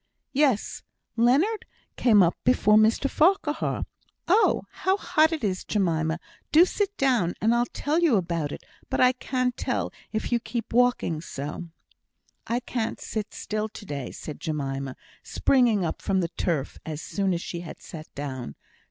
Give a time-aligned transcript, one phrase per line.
[0.33, 0.81] "Yes!
[1.15, 1.63] Leonard
[1.95, 3.83] came up before Mr Farquhar.
[4.27, 4.63] Oh!
[4.71, 6.17] how hot it is, Jemima;
[6.51, 9.63] do sit down, and I'll tell you about it, but I can't
[10.11, 11.65] if you keep walking so!"
[12.47, 17.31] "I can't sit still to day," said Jemima, springing up from the turf as soon
[17.31, 18.55] as she had sat down.